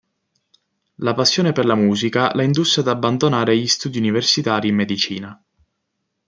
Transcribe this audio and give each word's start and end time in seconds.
La 0.95 1.13
passione 1.13 1.51
per 1.51 1.65
la 1.67 1.75
musica 1.75 2.33
la 2.33 2.41
indusse 2.41 2.79
ad 2.79 2.87
abbandona 2.87 3.43
gli 3.45 3.67
studi 3.67 3.99
universitari 3.99 4.69
in 4.69 4.75
Medicina. 4.75 5.43